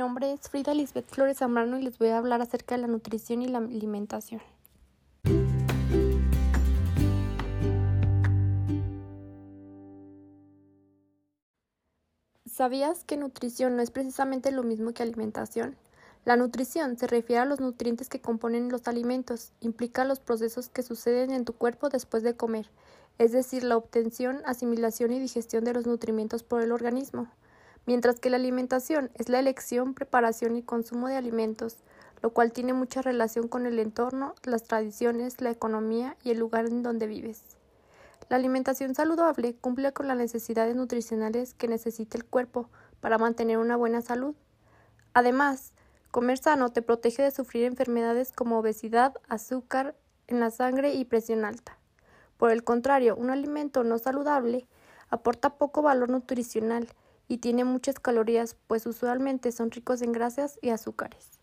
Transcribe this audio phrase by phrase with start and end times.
[0.00, 3.42] nombre es Frida Lisbeth Flores Zambrano y les voy a hablar acerca de la nutrición
[3.42, 4.40] y la alimentación.
[12.46, 15.76] ¿Sabías que nutrición no es precisamente lo mismo que alimentación?
[16.24, 20.82] La nutrición se refiere a los nutrientes que componen los alimentos, implica los procesos que
[20.82, 22.70] suceden en tu cuerpo después de comer,
[23.18, 27.28] es decir, la obtención, asimilación y digestión de los nutrimentos por el organismo
[27.90, 31.78] mientras que la alimentación es la elección, preparación y consumo de alimentos,
[32.22, 36.66] lo cual tiene mucha relación con el entorno, las tradiciones, la economía y el lugar
[36.66, 37.42] en donde vives.
[38.28, 43.74] La alimentación saludable cumple con las necesidades nutricionales que necesita el cuerpo para mantener una
[43.74, 44.36] buena salud.
[45.12, 45.72] Además,
[46.12, 49.96] comer sano te protege de sufrir enfermedades como obesidad, azúcar
[50.28, 51.76] en la sangre y presión alta.
[52.36, 54.68] Por el contrario, un alimento no saludable
[55.08, 56.86] aporta poco valor nutricional
[57.30, 61.38] y tiene muchas calorías, pues usualmente son ricos en grasas y azúcares.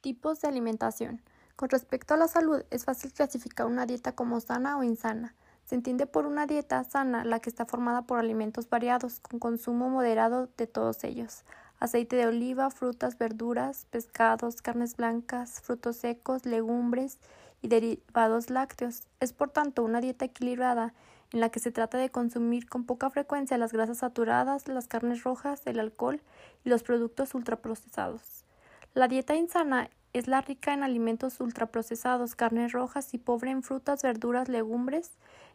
[0.00, 1.22] Tipos de alimentación.
[1.54, 5.36] Con respecto a la salud, es fácil clasificar una dieta como sana o insana.
[5.64, 9.88] Se entiende por una dieta sana la que está formada por alimentos variados, con consumo
[9.88, 11.44] moderado de todos ellos.
[11.78, 17.20] Aceite de oliva, frutas, verduras, pescados, carnes blancas, frutos secos, legumbres
[17.64, 19.04] y derivados lácteos.
[19.20, 20.92] Es por tanto una dieta equilibrada
[21.32, 25.24] en la que se trata de consumir con poca frecuencia las grasas saturadas, las carnes
[25.24, 26.20] rojas, el alcohol
[26.62, 28.44] y los productos ultraprocesados.
[28.92, 34.02] La dieta insana es la rica en alimentos ultraprocesados, carnes rojas y pobre en frutas,
[34.02, 35.12] verduras, legumbres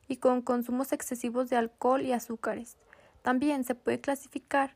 [0.08, 2.76] y con consumos excesivos de alcohol y azúcares.
[3.22, 4.76] También se puede clasificar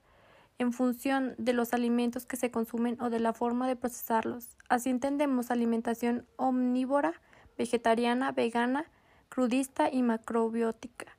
[0.64, 4.58] en función de los alimentos que se consumen o de la forma de procesarlos.
[4.70, 7.14] Así entendemos alimentación omnívora,
[7.58, 8.86] vegetariana, vegana,
[9.30, 11.18] crudista y macrobiótica.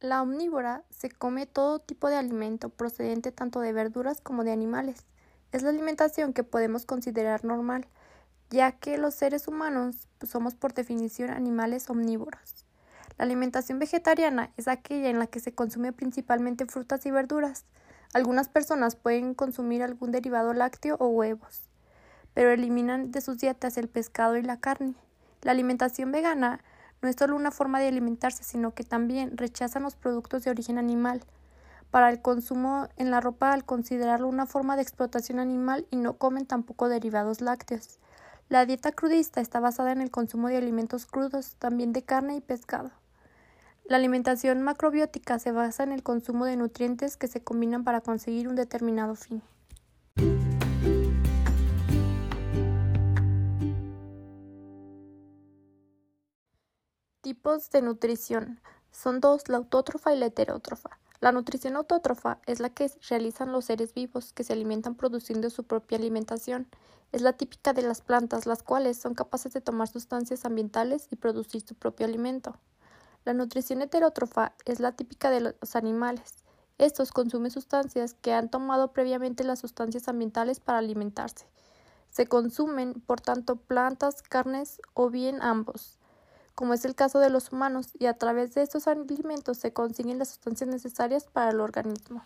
[0.00, 5.06] La omnívora se come todo tipo de alimento procedente tanto de verduras como de animales.
[5.52, 7.86] Es la alimentación que podemos considerar normal,
[8.50, 12.66] ya que los seres humanos somos por definición animales omnívoros.
[13.16, 17.64] La alimentación vegetariana es aquella en la que se consume principalmente frutas y verduras.
[18.14, 21.62] Algunas personas pueden consumir algún derivado lácteo o huevos,
[22.32, 24.94] pero eliminan de sus dietas el pescado y la carne.
[25.42, 26.60] La alimentación vegana
[27.02, 30.78] no es solo una forma de alimentarse, sino que también rechazan los productos de origen
[30.78, 31.22] animal
[31.90, 36.16] para el consumo en la ropa al considerarlo una forma de explotación animal y no
[36.16, 37.98] comen tampoco derivados lácteos.
[38.48, 42.40] La dieta crudista está basada en el consumo de alimentos crudos, también de carne y
[42.40, 42.92] pescado.
[43.86, 48.48] La alimentación macrobiótica se basa en el consumo de nutrientes que se combinan para conseguir
[48.48, 49.42] un determinado fin.
[57.20, 58.58] Tipos de nutrición.
[58.90, 60.98] Son dos, la autótrofa y la heterótrofa.
[61.20, 65.64] La nutrición autótrofa es la que realizan los seres vivos que se alimentan produciendo su
[65.64, 66.68] propia alimentación.
[67.12, 71.16] Es la típica de las plantas, las cuales son capaces de tomar sustancias ambientales y
[71.16, 72.58] producir su propio alimento.
[73.24, 76.44] La nutrición heterótrofa es la típica de los animales.
[76.76, 81.46] Estos consumen sustancias que han tomado previamente las sustancias ambientales para alimentarse.
[82.10, 85.98] Se consumen, por tanto, plantas, carnes o bien ambos,
[86.54, 90.18] como es el caso de los humanos, y a través de estos alimentos se consiguen
[90.18, 92.22] las sustancias necesarias para el organismo.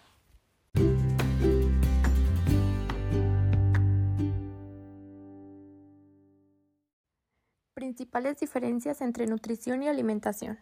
[7.75, 10.59] Principales diferencias entre nutrición y alimentación.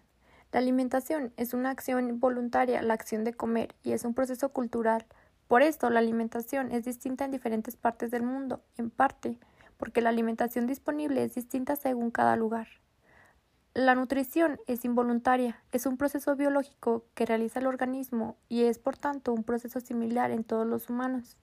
[0.53, 5.05] La alimentación es una acción voluntaria, la acción de comer, y es un proceso cultural.
[5.49, 9.39] Por esto, la alimentación es distinta en diferentes partes del mundo, en parte
[9.77, 12.69] porque la alimentación disponible es distinta según cada lugar.
[13.75, 18.97] La nutrición es involuntaria, es un proceso biológico que realiza el organismo y es por
[18.97, 21.37] tanto un proceso similar en todos los humanos,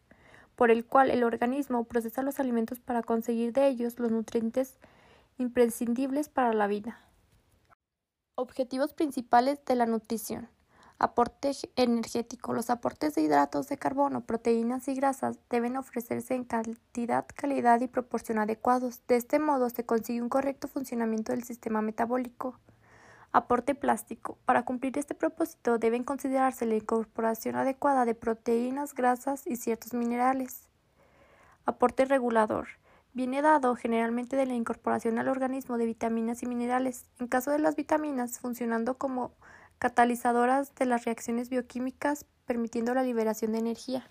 [0.56, 4.80] por el cual el organismo procesa los alimentos para conseguir de ellos los nutrientes
[5.38, 7.00] imprescindibles para la vida.
[8.36, 10.50] Objetivos principales de la nutrición.
[10.98, 12.52] Aporte energético.
[12.52, 17.88] Los aportes de hidratos de carbono, proteínas y grasas deben ofrecerse en cantidad, calidad y
[17.88, 19.06] proporción adecuados.
[19.08, 22.58] De este modo se consigue un correcto funcionamiento del sistema metabólico.
[23.32, 24.40] Aporte plástico.
[24.46, 30.70] Para cumplir este propósito deben considerarse la incorporación adecuada de proteínas, grasas y ciertos minerales.
[31.66, 32.68] Aporte regulador
[33.14, 37.60] viene dado generalmente de la incorporación al organismo de vitaminas y minerales, en caso de
[37.60, 39.34] las vitaminas funcionando como
[39.78, 44.10] catalizadoras de las reacciones bioquímicas, permitiendo la liberación de energía.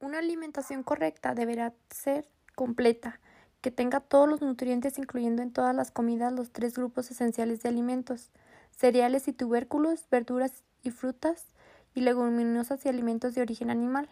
[0.00, 3.20] Una alimentación correcta deberá ser completa,
[3.62, 7.70] que tenga todos los nutrientes incluyendo en todas las comidas los tres grupos esenciales de
[7.70, 8.30] alimentos,
[8.70, 11.46] cereales y tubérculos, verduras y frutas,
[11.94, 14.08] y leguminosas y alimentos de origen animal.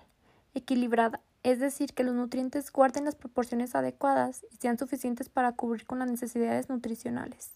[0.55, 5.87] Equilibrada, es decir, que los nutrientes guarden las proporciones adecuadas y sean suficientes para cubrir
[5.87, 7.53] con las necesidades nutricionales.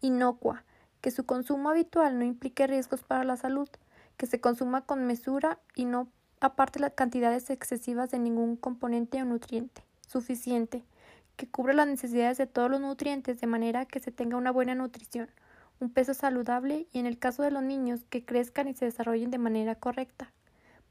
[0.00, 0.64] Inocua,
[1.00, 3.68] que su consumo habitual no implique riesgos para la salud,
[4.16, 6.08] que se consuma con mesura y no
[6.40, 9.82] aparte las cantidades excesivas de ningún componente o nutriente.
[10.06, 10.84] Suficiente,
[11.36, 14.74] que cubra las necesidades de todos los nutrientes de manera que se tenga una buena
[14.74, 15.28] nutrición,
[15.82, 19.32] un peso saludable y en el caso de los niños que crezcan y se desarrollen
[19.32, 20.32] de manera correcta.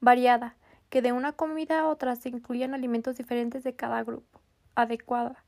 [0.02, 0.58] Variada,
[0.90, 4.42] que de una comida a otra se incluyan alimentos diferentes de cada grupo.
[4.76, 5.46] Adecuada,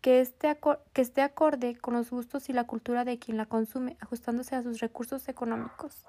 [0.00, 0.58] que esté,
[0.92, 4.62] que esté acorde con los gustos y la cultura de quien la consume, ajustándose a
[4.64, 6.04] sus recursos económicos.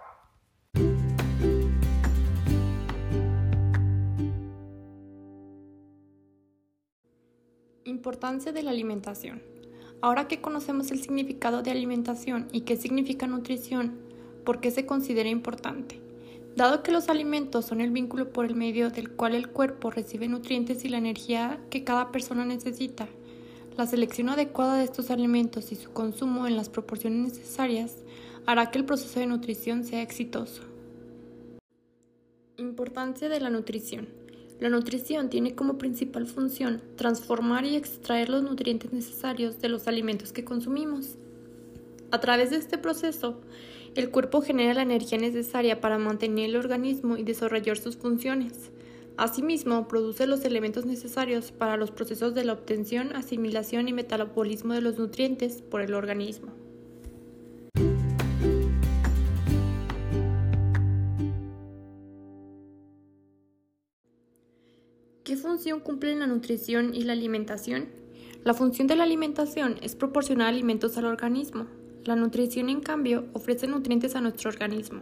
[7.84, 9.50] Importancia de la alimentación.
[10.01, 14.00] Ahora que conocemos el significado de alimentación y qué significa nutrición,
[14.44, 16.01] ¿por qué se considera importante?
[16.56, 20.27] Dado que los alimentos son el vínculo por el medio del cual el cuerpo recibe
[20.27, 23.07] nutrientes y la energía que cada persona necesita,
[23.77, 27.98] la selección adecuada de estos alimentos y su consumo en las proporciones necesarias
[28.45, 30.63] hará que el proceso de nutrición sea exitoso.
[32.57, 34.21] Importancia de la nutrición.
[34.62, 40.31] La nutrición tiene como principal función transformar y extraer los nutrientes necesarios de los alimentos
[40.31, 41.16] que consumimos.
[42.12, 43.42] A través de este proceso,
[43.96, 48.69] el cuerpo genera la energía necesaria para mantener el organismo y desarrollar sus funciones.
[49.18, 54.81] Asimismo, produce los elementos necesarios para los procesos de la obtención, asimilación y metabolismo de
[54.81, 56.52] los nutrientes por el organismo.
[65.62, 67.86] Función cumplen la nutrición y la alimentación?
[68.44, 71.68] La función de la alimentación es proporcionar alimentos al organismo.
[72.04, 75.02] La nutrición, en cambio, ofrece nutrientes a nuestro organismo.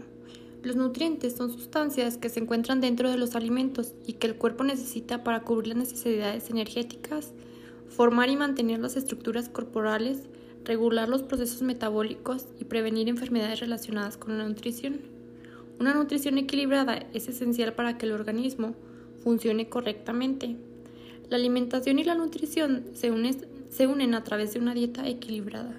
[0.62, 4.66] Los nutrientes son sustancias que se encuentran dentro de los alimentos y que el cuerpo
[4.66, 7.32] necesita para cubrir las necesidades energéticas,
[7.88, 10.24] formar y mantener las estructuras corporales,
[10.66, 15.00] regular los procesos metabólicos y prevenir enfermedades relacionadas con la nutrición.
[15.80, 18.76] Una nutrición equilibrada es esencial para que el organismo
[19.24, 20.56] funcione correctamente.
[21.30, 23.12] La alimentación y la nutrición se,
[23.70, 25.76] se unen a través de una dieta equilibrada.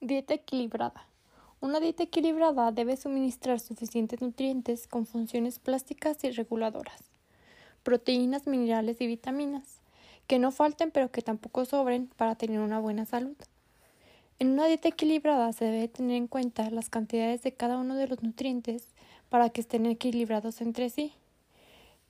[0.00, 1.08] Dieta equilibrada.
[1.60, 7.04] Una dieta equilibrada debe suministrar suficientes nutrientes con funciones plásticas y reguladoras,
[7.82, 9.80] proteínas, minerales y vitaminas,
[10.26, 13.36] que no falten pero que tampoco sobren para tener una buena salud.
[14.40, 18.08] En una dieta equilibrada se debe tener en cuenta las cantidades de cada uno de
[18.08, 18.88] los nutrientes
[19.28, 21.12] para que estén equilibrados entre sí.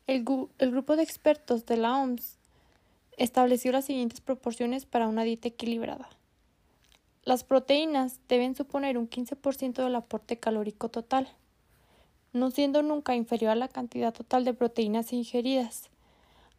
[0.07, 0.25] El,
[0.59, 2.39] el, grupo de expertos de la OMS
[3.19, 6.09] estableció las siguientes proporciones para una dieta equilibrada.
[7.25, 11.29] Las proteínas deben suponer un 15% del aporte calórico total,
[12.33, 15.91] no siendo nunca inferior a la cantidad total de proteínas ingeridas,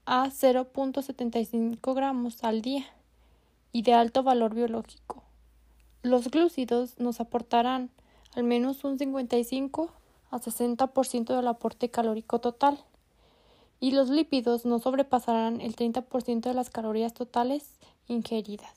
[0.06, 2.86] a 0.75 gramos al día,
[3.72, 5.25] y de alto valor biológico.
[6.06, 7.90] Los glúcidos nos aportarán
[8.36, 9.92] al menos un 55
[10.30, 12.78] a 60% del aporte calórico total
[13.80, 18.72] y los lípidos no sobrepasarán el 30% de las calorías totales ingeridas.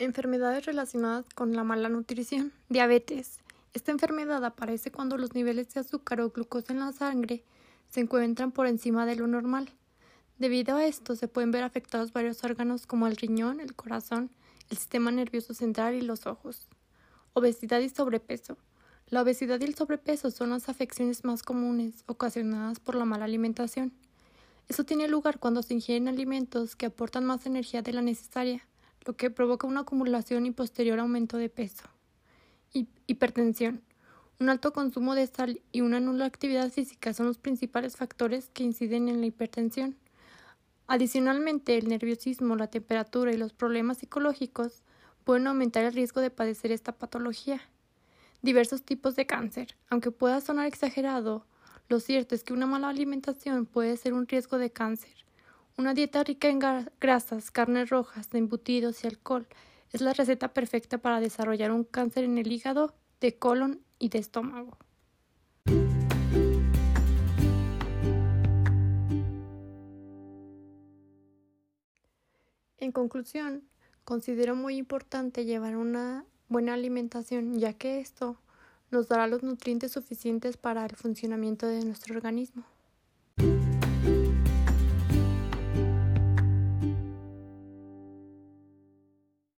[0.00, 2.52] Enfermedades relacionadas con la mala nutrición.
[2.68, 3.38] Diabetes.
[3.72, 7.44] Esta enfermedad aparece cuando los niveles de azúcar o glucosa en la sangre
[7.94, 9.70] se encuentran por encima de lo normal.
[10.36, 14.32] Debido a esto se pueden ver afectados varios órganos como el riñón, el corazón,
[14.68, 16.66] el sistema nervioso central y los ojos.
[17.34, 18.58] Obesidad y sobrepeso.
[19.06, 23.92] La obesidad y el sobrepeso son las afecciones más comunes ocasionadas por la mala alimentación.
[24.68, 28.66] Eso tiene lugar cuando se ingieren alimentos que aportan más energía de la necesaria,
[29.06, 31.84] lo que provoca una acumulación y posterior aumento de peso.
[33.06, 33.82] Hipertensión.
[34.40, 38.64] Un alto consumo de sal y una nula actividad física son los principales factores que
[38.64, 39.96] inciden en la hipertensión.
[40.88, 44.82] Adicionalmente, el nerviosismo, la temperatura y los problemas psicológicos
[45.22, 47.60] pueden aumentar el riesgo de padecer esta patología.
[48.42, 49.76] Diversos tipos de cáncer.
[49.88, 51.46] Aunque pueda sonar exagerado,
[51.88, 55.14] lo cierto es que una mala alimentación puede ser un riesgo de cáncer.
[55.78, 56.60] Una dieta rica en
[57.00, 59.46] grasas, carnes rojas, embutidos y alcohol
[59.92, 64.18] es la receta perfecta para desarrollar un cáncer en el hígado, de colon y de
[64.18, 64.76] estómago.
[72.78, 73.62] En conclusión,
[74.04, 78.36] considero muy importante llevar una buena alimentación, ya que esto
[78.90, 82.64] nos dará los nutrientes suficientes para el funcionamiento de nuestro organismo.